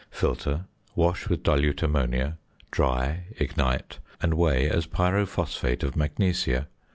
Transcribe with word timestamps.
Filter, 0.09 0.65
wash 0.95 1.29
with 1.29 1.43
dilute 1.43 1.83
ammonia, 1.83 2.39
dry, 2.71 3.25
ignite, 3.37 3.99
and 4.19 4.33
weigh 4.33 4.67
as 4.67 4.87
pyrophosphate 4.87 5.83
of 5.83 5.95
magnesia. 5.95 6.65